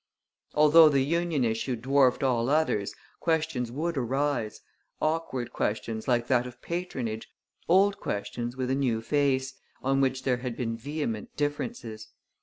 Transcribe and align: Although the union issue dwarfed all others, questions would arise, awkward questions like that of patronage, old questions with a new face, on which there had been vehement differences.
Although 0.55 0.89
the 0.89 1.03
union 1.03 1.43
issue 1.45 1.75
dwarfed 1.75 2.23
all 2.23 2.49
others, 2.49 2.95
questions 3.19 3.71
would 3.71 3.97
arise, 3.97 4.61
awkward 4.99 5.53
questions 5.53 6.07
like 6.07 6.25
that 6.25 6.47
of 6.47 6.59
patronage, 6.59 7.29
old 7.69 7.99
questions 7.99 8.57
with 8.57 8.71
a 8.71 8.73
new 8.75 9.03
face, 9.03 9.53
on 9.83 10.01
which 10.01 10.23
there 10.23 10.37
had 10.37 10.57
been 10.57 10.75
vehement 10.75 11.37
differences. 11.37 12.07